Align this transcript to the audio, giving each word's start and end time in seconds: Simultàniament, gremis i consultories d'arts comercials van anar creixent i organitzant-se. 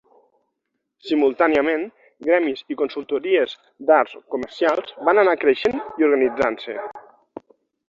Simultàniament, 1.09 1.83
gremis 2.29 2.63
i 2.75 2.79
consultories 2.79 3.55
d'arts 3.91 4.17
comercials 4.37 4.97
van 5.11 5.23
anar 5.27 5.39
creixent 5.47 5.79
i 5.85 6.11
organitzant-se. 6.11 6.81